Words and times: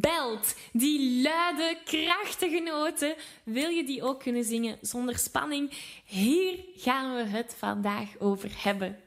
belt. 0.00 0.54
Die 0.72 1.22
luide, 1.22 1.78
krachtige 1.84 2.60
noten. 2.60 3.14
Wil 3.44 3.68
je 3.68 3.84
die 3.84 4.02
ook 4.02 4.20
kunnen 4.20 4.44
zingen 4.44 4.78
zonder 4.80 5.18
spanning? 5.18 5.72
Hier 6.04 6.58
gaan 6.76 7.14
we 7.14 7.22
het 7.22 7.54
vandaag 7.58 8.08
over 8.18 8.50
hebben. 8.56 8.98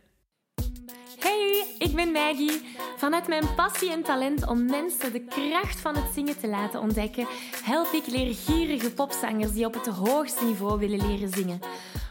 Hey, 1.19 1.65
ik 1.77 1.95
ben 1.95 2.11
Maggie. 2.11 2.61
Vanuit 2.97 3.27
mijn 3.27 3.55
passie 3.55 3.91
en 3.91 4.03
talent 4.03 4.47
om 4.47 4.65
mensen 4.65 5.11
de 5.11 5.25
kracht 5.25 5.79
van 5.79 5.95
het 5.95 6.13
zingen 6.13 6.39
te 6.39 6.47
laten 6.47 6.79
ontdekken, 6.79 7.27
help 7.63 7.91
ik 7.91 8.07
leergierige 8.07 8.91
popzangers 8.91 9.51
die 9.51 9.65
op 9.65 9.73
het 9.73 9.87
hoogste 9.87 10.45
niveau 10.45 10.79
willen 10.79 11.07
leren 11.07 11.29
zingen. 11.29 11.59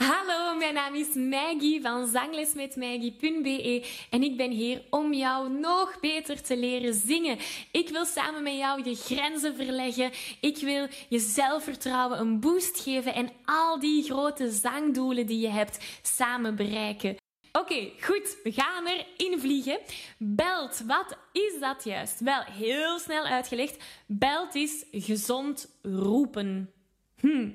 Hallo, 0.00 0.56
mijn 0.56 0.74
naam 0.74 0.94
is 0.94 1.14
Maggie 1.14 1.80
van 1.82 2.06
zanglesmetmaggie.be 2.06 3.86
en 4.10 4.22
ik 4.22 4.36
ben 4.36 4.50
hier 4.50 4.82
om 4.90 5.12
jou 5.12 5.50
nog 5.50 6.00
beter 6.00 6.42
te 6.42 6.56
leren 6.56 6.94
zingen. 6.94 7.38
Ik 7.70 7.88
wil 7.88 8.04
samen 8.04 8.42
met 8.42 8.56
jou 8.56 8.84
je 8.84 8.94
grenzen 8.94 9.56
verleggen. 9.56 10.10
Ik 10.40 10.56
wil 10.56 10.86
je 11.08 11.18
zelfvertrouwen 11.18 12.18
een 12.18 12.40
boost 12.40 12.80
geven 12.80 13.14
en 13.14 13.30
al 13.44 13.80
die 13.80 14.02
grote 14.02 14.50
zangdoelen 14.50 15.26
die 15.26 15.40
je 15.40 15.48
hebt 15.48 15.78
samen 16.02 16.56
bereiken. 16.56 17.16
Oké, 17.52 17.90
goed, 18.00 18.36
we 18.42 18.52
gaan 18.52 18.86
erin 18.86 19.40
vliegen. 19.40 19.78
Belt, 20.18 20.82
wat 20.86 21.16
is 21.32 21.60
dat 21.60 21.84
juist? 21.84 22.20
Wel, 22.20 22.42
heel 22.42 22.98
snel 22.98 23.24
uitgelegd. 23.24 23.84
Belt 24.06 24.54
is 24.54 24.84
gezond 24.92 25.68
roepen. 25.82 26.72
Hm. 27.20 27.48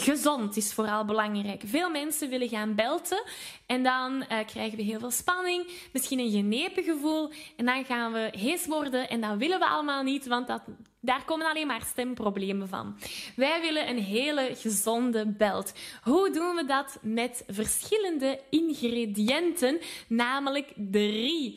Gezond 0.00 0.56
is 0.56 0.72
vooral 0.72 1.04
belangrijk. 1.04 1.62
Veel 1.66 1.90
mensen 1.90 2.28
willen 2.28 2.48
gaan 2.48 2.74
belten 2.74 3.22
en 3.66 3.82
dan 3.82 4.12
uh, 4.12 4.38
krijgen 4.46 4.76
we 4.76 4.82
heel 4.82 4.98
veel 4.98 5.10
spanning, 5.10 5.70
misschien 5.92 6.18
een 6.18 6.30
genepen 6.30 6.82
gevoel 6.82 7.30
en 7.56 7.64
dan 7.64 7.84
gaan 7.84 8.12
we 8.12 8.28
hees 8.30 8.66
worden 8.66 9.08
en 9.08 9.20
dat 9.20 9.36
willen 9.36 9.58
we 9.58 9.66
allemaal 9.66 10.02
niet, 10.02 10.26
want 10.26 10.46
dat, 10.46 10.62
daar 11.00 11.24
komen 11.24 11.46
alleen 11.46 11.66
maar 11.66 11.82
stemproblemen 11.86 12.68
van. 12.68 12.98
Wij 13.36 13.60
willen 13.60 13.88
een 13.88 14.02
hele 14.02 14.50
gezonde 14.54 15.26
belt. 15.26 15.72
Hoe 16.02 16.30
doen 16.30 16.54
we 16.54 16.64
dat? 16.64 16.98
Met 17.02 17.44
verschillende 17.46 18.40
ingrediënten, 18.50 19.78
namelijk 20.08 20.72
drie. 20.76 21.56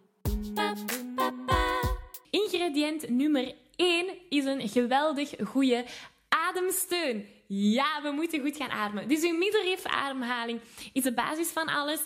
Nummer 3.07 3.53
1 3.75 4.05
is 4.29 4.45
een 4.45 4.69
geweldig 4.69 5.33
goede 5.43 5.85
ademsteun. 6.29 7.25
Ja, 7.47 8.01
we 8.01 8.11
moeten 8.11 8.41
goed 8.41 8.57
gaan 8.57 8.69
ademen. 8.69 9.07
Dus 9.07 9.23
uw 9.23 9.37
middenrifademhaling 9.37 10.59
is 10.93 11.03
de 11.03 11.13
basis 11.13 11.47
van 11.47 11.67
alles. 11.67 11.99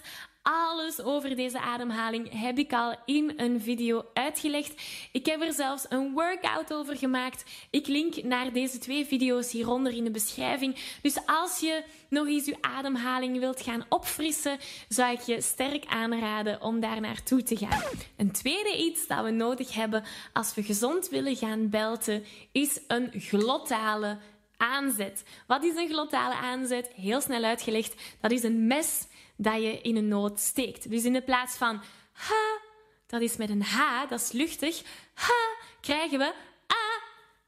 Alles 0.47 1.01
over 1.01 1.35
deze 1.35 1.59
ademhaling 1.59 2.39
heb 2.41 2.57
ik 2.57 2.73
al 2.73 2.95
in 3.05 3.33
een 3.37 3.61
video 3.61 4.05
uitgelegd. 4.13 4.81
Ik 5.11 5.25
heb 5.25 5.41
er 5.41 5.53
zelfs 5.53 5.85
een 5.89 6.13
workout 6.13 6.73
over 6.73 6.97
gemaakt. 6.97 7.43
Ik 7.69 7.87
link 7.87 8.23
naar 8.23 8.53
deze 8.53 8.77
twee 8.77 9.05
video's 9.05 9.51
hieronder 9.51 9.93
in 9.93 10.03
de 10.03 10.11
beschrijving. 10.11 10.75
Dus 11.01 11.17
als 11.25 11.59
je 11.59 11.83
nog 12.09 12.27
eens 12.27 12.45
je 12.45 12.57
ademhaling 12.61 13.39
wilt 13.39 13.61
gaan 13.61 13.85
opfrissen, 13.89 14.57
zou 14.89 15.13
ik 15.13 15.21
je 15.21 15.41
sterk 15.41 15.85
aanraden 15.85 16.61
om 16.61 16.79
daar 16.79 17.01
naartoe 17.01 17.43
te 17.43 17.57
gaan. 17.57 17.83
Een 18.17 18.31
tweede 18.31 18.77
iets 18.77 19.07
dat 19.07 19.23
we 19.23 19.31
nodig 19.31 19.73
hebben 19.73 20.03
als 20.33 20.55
we 20.55 20.63
gezond 20.63 21.09
willen 21.09 21.35
gaan 21.35 21.69
belten, 21.69 22.23
is 22.51 22.79
een 22.87 23.11
glottale 23.17 24.17
aanzet. 24.57 25.23
Wat 25.47 25.63
is 25.63 25.75
een 25.75 25.89
glottale 25.89 26.35
aanzet? 26.35 26.91
Heel 26.95 27.21
snel 27.21 27.43
uitgelegd. 27.43 28.01
Dat 28.21 28.31
is 28.31 28.43
een 28.43 28.67
mes 28.67 29.07
dat 29.37 29.61
je 29.61 29.81
in 29.81 29.95
een 29.95 30.07
noot 30.07 30.39
steekt. 30.39 30.89
Dus 30.89 31.03
in 31.03 31.13
de 31.13 31.21
plaats 31.21 31.55
van 31.55 31.81
ha, 32.11 32.59
dat 33.07 33.21
is 33.21 33.37
met 33.37 33.49
een 33.49 33.63
h, 33.63 34.07
dat 34.09 34.19
is 34.19 34.31
luchtig, 34.31 34.81
ha, 35.13 35.55
krijgen 35.81 36.17
we 36.17 36.33
a, 36.73 37.01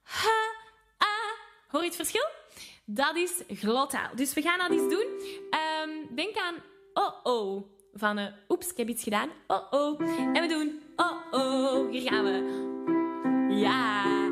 ha, 0.03 0.51
a. 1.03 1.35
Hoor 1.67 1.81
je 1.81 1.87
het 1.87 1.95
verschil? 1.95 2.29
Dat 2.85 3.15
is 3.15 3.43
glottaal. 3.49 4.15
Dus 4.15 4.33
we 4.33 4.41
gaan 4.41 4.57
dat 4.57 4.69
eens 4.69 4.93
doen. 4.93 5.07
Um, 5.83 6.15
denk 6.15 6.37
aan 6.37 6.55
oh-oh. 6.93 7.75
Van 7.93 8.19
uh, 8.19 8.25
oeps, 8.49 8.71
ik 8.71 8.77
heb 8.77 8.87
iets 8.87 9.03
gedaan. 9.03 9.29
Oh-oh. 9.47 10.01
En 10.33 10.41
we 10.41 10.47
doen 10.47 10.81
oh-oh. 10.95 11.89
Hier 11.91 12.11
gaan 12.11 12.23
we. 12.23 13.55
Ja. 13.55 14.26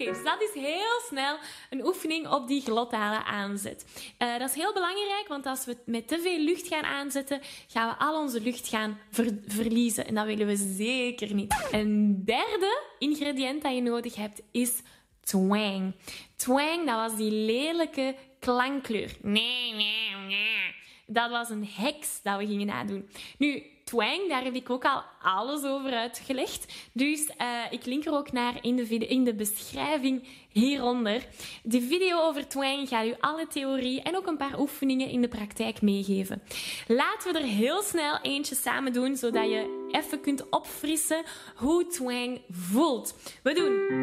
Oké. 0.00 0.04
Dus 0.04 0.24
dat 0.24 0.42
is 0.42 0.62
heel 0.62 1.00
snel 1.06 1.36
een 1.70 1.86
oefening 1.86 2.28
op 2.28 2.48
die 2.48 2.62
glottale 2.62 3.24
aanzet. 3.24 3.84
Uh, 4.18 4.38
dat 4.38 4.48
is 4.48 4.54
heel 4.54 4.72
belangrijk, 4.72 5.24
want 5.28 5.46
als 5.46 5.64
we 5.64 5.76
met 5.84 6.08
te 6.08 6.20
veel 6.20 6.38
lucht 6.38 6.68
gaan 6.68 6.84
aanzetten, 6.84 7.40
gaan 7.68 7.88
we 7.88 8.04
al 8.04 8.20
onze 8.20 8.40
lucht 8.40 8.68
gaan 8.68 8.98
verliezen. 9.46 10.06
En 10.06 10.14
dat 10.14 10.26
willen 10.26 10.46
we 10.46 10.56
zeker 10.56 11.34
niet. 11.34 11.68
Een 11.70 12.22
derde 12.24 12.82
ingrediënt 12.98 13.62
dat 13.62 13.74
je 13.74 13.82
nodig 13.82 14.14
hebt 14.14 14.42
is 14.50 14.82
twang. 15.20 15.94
Twang, 16.36 16.86
dat 16.86 16.96
was 16.96 17.16
die 17.16 17.32
lelijke 17.32 18.14
klankkleur. 18.38 19.16
Nee, 19.22 19.72
nee, 19.72 20.14
nee. 20.26 20.74
Dat 21.06 21.30
was 21.30 21.50
een 21.50 21.68
heks 21.76 22.22
dat 22.22 22.38
we 22.38 22.46
gingen 22.46 22.66
nadoen. 22.66 23.10
Nu, 23.38 23.62
twang, 23.90 24.28
daar 24.28 24.44
heb 24.44 24.54
ik 24.54 24.70
ook 24.70 24.84
al 24.84 25.02
alles 25.22 25.64
over 25.64 25.92
uitgelegd. 25.92 26.72
Dus 26.92 27.30
uh, 27.40 27.46
ik 27.70 27.84
link 27.84 28.04
er 28.04 28.12
ook 28.12 28.32
naar 28.32 28.54
in 28.60 28.76
de, 28.76 28.96
in 28.96 29.24
de 29.24 29.34
beschrijving 29.34 30.28
hieronder. 30.48 31.26
De 31.62 31.80
video 31.80 32.20
over 32.20 32.48
twang 32.48 32.88
gaat 32.88 33.06
u 33.06 33.14
alle 33.20 33.46
theorie 33.46 34.02
en 34.02 34.16
ook 34.16 34.26
een 34.26 34.36
paar 34.36 34.60
oefeningen 34.60 35.08
in 35.08 35.20
de 35.20 35.28
praktijk 35.28 35.82
meegeven. 35.82 36.42
Laten 36.86 37.32
we 37.32 37.38
er 37.38 37.44
heel 37.44 37.82
snel 37.82 38.18
eentje 38.22 38.54
samen 38.54 38.92
doen, 38.92 39.16
zodat 39.16 39.44
je 39.44 39.88
even 39.90 40.20
kunt 40.20 40.48
opfrissen 40.50 41.22
hoe 41.56 41.86
twang 41.86 42.40
voelt. 42.50 43.14
We 43.42 43.54
doen... 43.54 43.98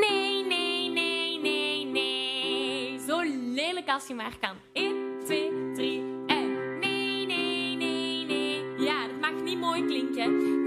Nee, 0.00 0.44
nee, 0.44 0.88
nee, 0.88 1.38
nee, 1.38 1.84
nee. 1.84 2.98
Zo 3.08 3.20
lelijk 3.54 3.88
als 3.88 4.06
je 4.06 4.14
maar 4.14 4.38
kan. 4.40 4.56
1, 4.72 4.94
2, 5.24 5.50
3 5.74 6.11
mooi 9.50 9.82
klinken. 9.82 10.61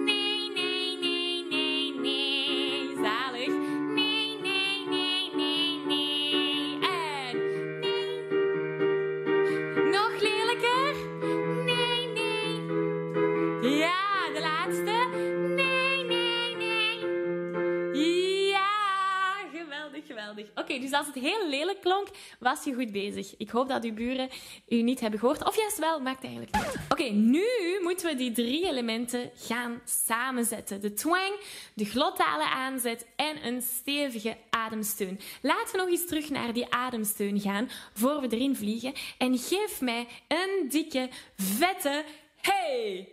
Oké, 20.55 20.79
dus 20.79 20.91
als 20.91 21.05
het 21.05 21.15
heel 21.15 21.47
lelijk 21.49 21.81
klonk, 21.81 22.07
was 22.39 22.63
je 22.63 22.73
goed 22.73 22.91
bezig. 22.91 23.37
Ik 23.37 23.49
hoop 23.49 23.67
dat 23.67 23.83
uw 23.83 23.93
buren 23.93 24.29
u 24.67 24.81
niet 24.81 24.99
hebben 24.99 25.19
gehoord. 25.19 25.45
Of 25.45 25.55
juist 25.55 25.79
wel, 25.79 25.99
maakt 25.99 26.23
eigenlijk 26.23 26.55
niet 26.55 26.75
Oké, 26.89 27.03
nu 27.03 27.45
moeten 27.81 28.07
we 28.09 28.15
die 28.15 28.31
drie 28.31 28.67
elementen 28.67 29.31
gaan 29.35 29.81
samenzetten. 29.85 30.81
De 30.81 30.93
twang, 30.93 31.39
de 31.73 31.85
glottale 31.85 32.49
aanzet 32.49 33.07
en 33.15 33.45
een 33.45 33.61
stevige 33.61 34.37
ademsteun. 34.49 35.19
Laten 35.41 35.71
we 35.71 35.77
nog 35.77 35.89
eens 35.89 36.07
terug 36.07 36.29
naar 36.29 36.53
die 36.53 36.73
ademsteun 36.73 37.39
gaan, 37.39 37.69
voor 37.93 38.21
we 38.21 38.27
erin 38.29 38.55
vliegen. 38.55 38.93
En 39.17 39.37
geef 39.37 39.81
mij 39.81 40.07
een 40.27 40.67
dikke, 40.69 41.09
vette 41.35 42.03
hey! 42.41 43.09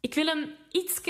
Ik 0.00 0.14
wil 0.14 0.26
hem 0.26 0.54
iets 0.70 1.00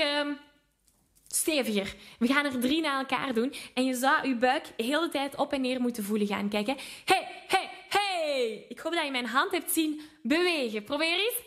steviger. 1.36 1.94
We 2.18 2.26
gaan 2.26 2.44
er 2.44 2.60
drie 2.60 2.80
na 2.80 2.98
elkaar 2.98 3.34
doen. 3.34 3.54
En 3.74 3.84
je 3.84 3.94
zou 3.94 4.28
je 4.28 4.36
buik 4.36 4.66
de 4.76 4.82
hele 4.82 5.08
tijd 5.08 5.36
op 5.36 5.52
en 5.52 5.60
neer 5.60 5.80
moeten 5.80 6.04
voelen 6.04 6.26
gaan. 6.26 6.48
Kijken. 6.48 6.76
Hey, 7.04 7.28
hey, 7.46 7.70
hey! 7.88 8.66
Ik 8.68 8.78
hoop 8.78 8.92
dat 8.92 9.04
je 9.04 9.10
mijn 9.10 9.26
hand 9.26 9.50
hebt 9.50 9.72
zien 9.72 10.00
bewegen. 10.22 10.84
Probeer 10.84 11.18
eens. 11.18 11.40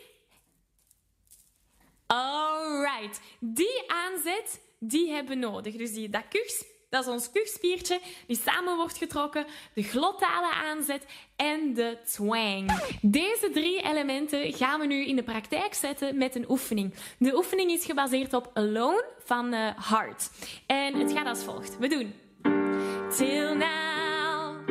Alright. 2.06 3.20
Die 3.40 3.82
aanzet, 3.86 4.60
die 4.78 5.10
hebben 5.10 5.38
we 5.38 5.46
nodig. 5.46 5.76
Dus 5.76 5.92
die, 5.92 6.08
dat 6.08 6.28
dat 6.90 7.06
is 7.06 7.12
ons 7.12 7.30
kuchspiertje 7.30 8.00
die 8.26 8.40
samen 8.44 8.76
wordt 8.76 8.98
getrokken, 8.98 9.46
de 9.74 9.82
glottale 9.82 10.52
aanzet 10.52 11.06
en 11.36 11.74
de 11.74 11.98
twang. 12.04 12.82
Deze 13.02 13.50
drie 13.52 13.82
elementen 13.82 14.52
gaan 14.52 14.80
we 14.80 14.86
nu 14.86 15.06
in 15.06 15.16
de 15.16 15.22
praktijk 15.22 15.74
zetten 15.74 16.18
met 16.18 16.34
een 16.34 16.50
oefening. 16.50 16.94
De 17.18 17.36
oefening 17.36 17.70
is 17.70 17.84
gebaseerd 17.84 18.34
op 18.34 18.50
Alone 18.54 19.04
van 19.24 19.54
uh, 19.54 19.68
Heart. 19.88 20.30
En 20.66 20.94
het 20.94 21.12
gaat 21.12 21.26
als 21.26 21.44
volgt. 21.44 21.78
We 21.78 21.88
doen 21.88 22.14
Till 23.16 23.54
now 23.54 24.68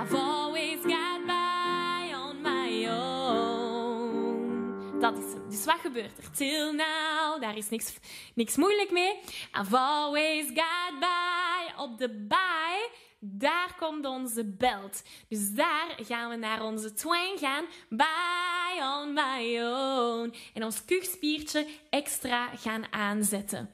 I've 0.00 0.14
always 0.14 0.78
got 0.82 1.26
by 1.26 2.14
on 2.14 2.40
my 2.42 2.88
own. 2.88 5.00
Dat 5.00 5.18
is 5.18 5.32
het. 5.32 5.50
Dus 5.50 5.64
wat 5.64 5.78
gebeurt 5.82 6.18
er? 6.18 6.30
Till 6.30 6.72
now, 6.72 7.40
daar 7.40 7.56
is 7.56 7.68
niks, 7.68 7.94
niks 8.34 8.56
moeilijk 8.56 8.90
mee. 8.90 9.18
I've 9.60 9.76
always 9.76 10.46
got 10.46 11.00
by 11.00 11.37
op 11.78 11.98
de 11.98 12.26
baai, 12.28 12.78
daar 13.18 13.74
komt 13.78 14.06
onze 14.06 14.44
belt. 14.44 15.02
Dus 15.28 15.50
daar 15.50 15.94
gaan 15.98 16.30
we 16.30 16.36
naar 16.36 16.62
onze 16.64 16.92
twang 16.92 17.38
gaan. 17.38 17.64
By 17.88 18.80
on 18.80 19.12
my 19.12 19.60
own. 19.60 20.34
En 20.54 20.64
ons 20.64 20.84
kuchspiertje 20.84 21.66
extra 21.90 22.56
gaan 22.56 22.92
aanzetten. 22.92 23.70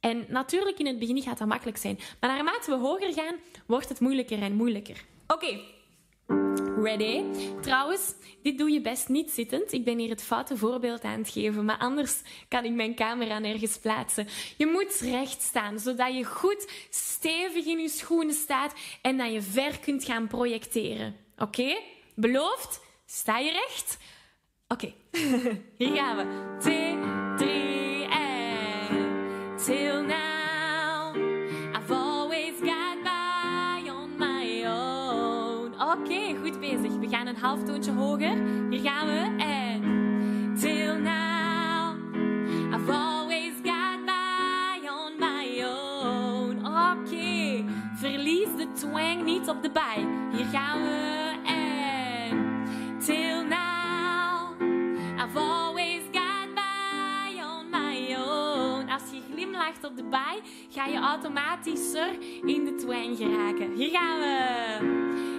En 0.00 0.24
natuurlijk 0.28 0.78
in 0.78 0.86
het 0.86 0.98
begin 0.98 1.22
gaat 1.22 1.38
dat 1.38 1.48
makkelijk 1.48 1.76
zijn. 1.76 1.98
Maar 2.20 2.30
naarmate 2.30 2.70
we 2.70 2.76
hoger 2.76 3.12
gaan, 3.12 3.34
wordt 3.66 3.88
het 3.88 4.00
moeilijker 4.00 4.42
en 4.42 4.52
moeilijker. 4.52 5.04
Oké, 5.26 5.60
Ready? 6.82 7.22
Trouwens, 7.60 8.14
dit 8.42 8.58
doe 8.58 8.70
je 8.70 8.80
best 8.80 9.08
niet 9.08 9.30
zittend. 9.30 9.72
Ik 9.72 9.84
ben 9.84 9.98
hier 9.98 10.08
het 10.08 10.22
foute 10.22 10.56
voorbeeld 10.56 11.02
aan 11.02 11.18
het 11.18 11.28
geven, 11.28 11.64
maar 11.64 11.78
anders 11.78 12.22
kan 12.48 12.64
ik 12.64 12.72
mijn 12.72 12.94
camera 12.94 13.38
nergens 13.38 13.78
plaatsen. 13.78 14.28
Je 14.56 14.66
moet 14.66 15.00
recht 15.00 15.42
staan, 15.42 15.78
zodat 15.78 16.16
je 16.16 16.24
goed 16.24 16.70
stevig 16.90 17.66
in 17.66 17.78
je 17.78 17.88
schoenen 17.88 18.34
staat 18.34 18.74
en 19.02 19.16
dat 19.16 19.32
je 19.32 19.42
ver 19.42 19.78
kunt 19.78 20.04
gaan 20.04 20.26
projecteren. 20.26 21.16
Oké? 21.38 21.78
Beloofd? 22.14 22.80
Sta 23.06 23.38
je 23.38 23.50
recht? 23.50 23.98
Oké, 24.68 24.92
hier 25.78 25.96
gaan 25.96 26.16
we. 26.16 26.56
Twee, 26.60 26.96
half 37.42 37.62
toontje 37.64 37.92
hoger. 37.92 38.36
Hier 38.70 38.80
gaan 38.80 39.06
we. 39.06 39.44
En 39.44 39.82
till 40.56 40.98
now, 40.98 41.96
I've 42.74 42.90
always 42.90 43.52
got 43.62 44.04
by 44.04 44.88
on 44.88 45.12
my 45.18 45.64
own. 45.64 46.66
Oké, 46.66 47.64
verlies 47.94 48.48
de 48.56 48.66
twang 48.72 49.24
niet 49.24 49.48
op 49.48 49.62
de 49.62 49.70
bij. 49.70 50.06
Hier 50.32 50.46
gaan 50.46 50.82
we. 50.82 51.30
En 51.44 52.64
till 52.98 53.42
now, 53.44 54.60
I've 55.18 55.38
always 55.38 56.02
got 56.12 56.54
by 56.54 57.42
on 57.42 57.70
my 57.70 58.16
own. 58.16 58.90
Als 58.90 59.02
je 59.12 59.20
glimlacht 59.32 59.84
op 59.84 59.96
de 59.96 60.04
bij, 60.04 60.40
ga 60.70 60.86
je 60.86 60.98
automatischer 60.98 62.12
in 62.44 62.64
de 62.64 62.74
twang 62.74 63.16
geraken. 63.16 63.72
Hier 63.74 63.90
gaan 63.90 64.18
we. 64.18 65.31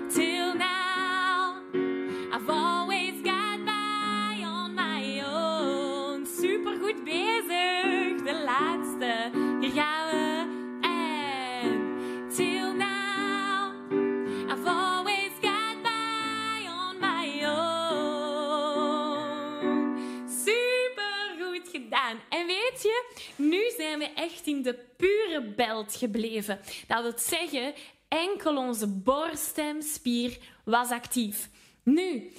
Nu 23.35 23.71
zijn 23.77 24.00
we 24.00 24.09
echt 24.15 24.47
in 24.47 24.62
de 24.62 24.74
pure 24.97 25.53
belt 25.56 25.95
gebleven. 25.95 26.59
Dat 26.88 27.01
wil 27.01 27.13
zeggen, 27.15 27.74
enkel 28.07 28.57
onze 28.57 28.88
borststemspier 28.88 30.38
was 30.65 30.89
actief. 30.89 31.50
Nu, 31.83 32.31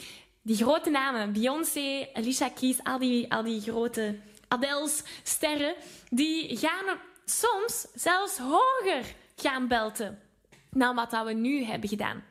die 0.42 0.56
grote 0.56 0.90
namen, 0.90 1.32
Beyoncé, 1.32 2.08
Alicia 2.12 2.48
Keys, 2.48 2.82
al 2.82 2.98
die, 2.98 3.32
al 3.32 3.42
die 3.42 3.60
grote 3.60 4.18
Adele's 4.48 5.02
sterren, 5.22 5.74
die 6.10 6.56
gaan 6.56 6.98
soms 7.24 7.86
zelfs 7.94 8.38
hoger 8.38 9.04
gaan 9.36 9.68
belten 9.68 10.20
dan 10.70 10.94
wat 10.94 11.24
we 11.24 11.32
nu 11.32 11.64
hebben 11.64 11.88
gedaan. 11.88 12.24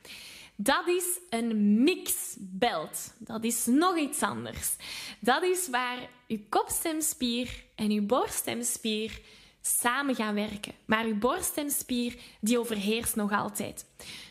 Dat 0.56 0.88
is 0.88 1.20
een 1.30 1.84
mixbelt. 1.84 3.14
Dat 3.18 3.44
is 3.44 3.66
nog 3.66 3.98
iets 3.98 4.22
anders. 4.22 4.76
Dat 5.20 5.44
is 5.44 5.70
waar 5.70 5.98
uw 6.28 6.40
kopstemspier 6.50 7.64
en 7.76 7.92
uw 7.92 8.06
borststemspier 8.06 9.20
samen 9.62 10.16
gaan 10.16 10.36
werken. 10.36 10.74
Maar 10.86 11.06
uw 11.06 11.18
borststemspier 11.18 12.16
die 12.42 12.60
overheerst 12.60 13.16
nog 13.16 13.32
altijd. 13.32 13.86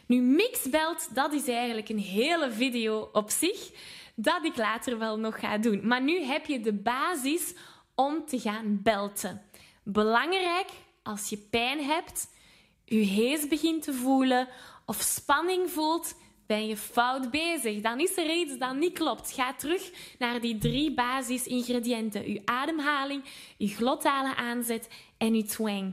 Nu, 0.07 0.21
mixbelt, 0.21 1.15
dat 1.15 1.33
is 1.33 1.49
eigenlijk 1.49 1.89
een 1.89 1.99
hele 1.99 2.51
video 2.51 3.09
op 3.13 3.31
zich, 3.31 3.71
dat 4.15 4.45
ik 4.45 4.57
later 4.57 4.99
wel 4.99 5.19
nog 5.19 5.41
ga 5.41 5.59
doen. 5.59 5.87
Maar 5.87 6.03
nu 6.03 6.23
heb 6.23 6.47
je 6.47 6.61
de 6.61 6.73
basis 6.73 7.55
om 7.95 8.27
te 8.27 8.41
gaan 8.41 8.81
belten. 8.83 9.43
Belangrijk, 9.83 10.69
als 11.03 11.29
je 11.29 11.37
pijn 11.37 11.85
hebt, 11.85 12.29
je 12.85 13.01
hees 13.01 13.49
begint 13.49 13.83
te 13.83 13.95
voelen 13.95 14.49
of 14.87 15.01
spanning 15.01 15.71
voelt, 15.71 16.15
ben 16.47 16.67
je 16.67 16.77
fout 16.77 17.31
bezig. 17.31 17.81
Dan 17.81 18.01
is 18.01 18.17
er 18.17 18.35
iets 18.35 18.59
dat 18.59 18.75
niet 18.75 18.93
klopt. 18.93 19.33
Ga 19.33 19.55
terug 19.55 19.91
naar 20.19 20.41
die 20.41 20.59
drie 20.59 20.95
basisingrediënten. 20.95 22.25
Uw 22.25 22.41
ademhaling, 22.45 23.25
uw 23.59 23.69
glottale 23.69 24.37
aanzet 24.37 24.89
en 25.19 25.35
uw 25.35 25.43
twang. 25.45 25.93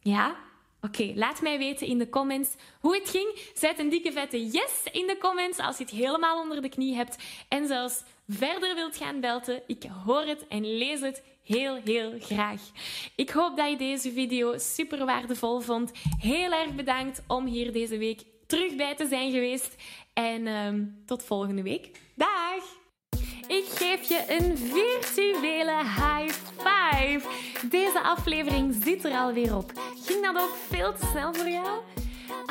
Ja? 0.00 0.36
Oké, 0.82 1.12
laat 1.14 1.40
mij 1.40 1.58
weten 1.58 1.86
in 1.86 1.98
de 1.98 2.08
comments 2.08 2.54
hoe 2.80 2.94
het 2.94 3.08
ging. 3.08 3.50
Zet 3.54 3.78
een 3.78 3.88
dikke 3.88 4.12
vette 4.12 4.46
yes 4.46 4.82
in 4.92 5.06
de 5.06 5.16
comments 5.18 5.58
als 5.58 5.78
je 5.78 5.84
het 5.84 5.92
helemaal 5.92 6.40
onder 6.40 6.62
de 6.62 6.68
knie 6.68 6.94
hebt 6.94 7.16
en 7.48 7.66
zelfs 7.66 8.02
verder 8.30 8.74
wilt 8.74 8.96
gaan 8.96 9.20
belten. 9.20 9.62
Ik 9.66 9.84
hoor 10.04 10.22
het 10.22 10.46
en 10.48 10.76
lees 10.76 11.00
het 11.00 11.22
heel, 11.44 11.80
heel 11.84 12.12
graag. 12.20 12.60
Ik 13.16 13.30
hoop 13.30 13.56
dat 13.56 13.70
je 13.70 13.76
deze 13.76 14.12
video 14.12 14.58
super 14.58 15.04
waardevol 15.04 15.60
vond. 15.60 15.92
Heel 16.18 16.52
erg 16.52 16.74
bedankt 16.74 17.22
om 17.26 17.46
hier 17.46 17.72
deze 17.72 17.98
week 17.98 18.20
terug 18.46 18.76
bij 18.76 18.94
te 18.94 19.06
zijn 19.06 19.32
geweest. 19.32 19.74
En 20.12 20.46
um, 20.46 21.02
tot 21.06 21.24
volgende 21.24 21.62
week. 21.62 21.90
Dag! 22.14 22.78
Ik 23.46 23.64
geef 23.64 24.08
je 24.08 24.24
een 24.28 24.56
virtuele 24.58 25.76
high 25.76 26.34
five. 26.56 27.20
Deze 27.68 28.00
aflevering 28.02 28.76
zit 28.82 29.04
er 29.04 29.12
alweer 29.12 29.56
op. 29.56 29.72
Ging 30.04 30.24
dat 30.24 30.42
ook 30.42 30.56
veel 30.68 30.92
te 30.92 31.06
snel 31.06 31.34
voor 31.34 31.48
jou? 31.48 31.80